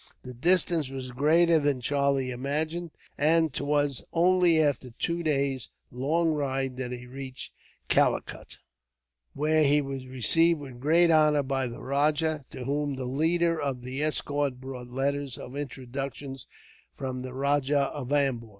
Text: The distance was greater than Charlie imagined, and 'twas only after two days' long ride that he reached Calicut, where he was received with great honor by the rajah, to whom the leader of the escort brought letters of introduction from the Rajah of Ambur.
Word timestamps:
The 0.23 0.33
distance 0.33 0.89
was 0.89 1.11
greater 1.11 1.59
than 1.59 1.79
Charlie 1.79 2.31
imagined, 2.31 2.89
and 3.19 3.53
'twas 3.53 4.03
only 4.11 4.59
after 4.59 4.89
two 4.89 5.21
days' 5.21 5.69
long 5.91 6.29
ride 6.31 6.77
that 6.77 6.91
he 6.91 7.05
reached 7.05 7.51
Calicut, 7.87 8.57
where 9.35 9.63
he 9.63 9.79
was 9.79 10.07
received 10.07 10.59
with 10.59 10.79
great 10.79 11.11
honor 11.11 11.43
by 11.43 11.67
the 11.67 11.83
rajah, 11.83 12.45
to 12.49 12.65
whom 12.65 12.95
the 12.95 13.05
leader 13.05 13.61
of 13.61 13.83
the 13.83 14.01
escort 14.01 14.59
brought 14.59 14.87
letters 14.87 15.37
of 15.37 15.55
introduction 15.55 16.35
from 16.95 17.21
the 17.21 17.35
Rajah 17.35 17.91
of 17.93 18.11
Ambur. 18.11 18.49